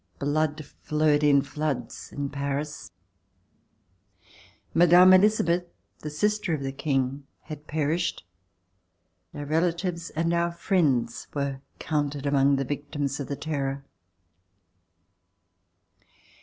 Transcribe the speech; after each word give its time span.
Blood 0.17 0.65
flowed 0.81 1.23
in 1.23 1.43
floods 1.43 2.11
at 2.11 2.31
Paris. 2.31 2.89
Mme. 4.73 5.13
Elisabeth, 5.13 5.65
the 5.99 6.09
sister 6.09 6.55
of 6.55 6.63
the 6.63 6.71
King, 6.71 7.27
had 7.41 7.67
perished; 7.67 8.25
our 9.35 9.45
relatives, 9.45 10.09
and 10.09 10.33
our 10.33 10.51
friends 10.53 11.27
were 11.35 11.61
counted 11.77 12.25
among 12.25 12.55
the 12.55 12.65
victims 12.65 13.19
of 13.19 13.27
the 13.27 13.35
Terror. 13.35 13.85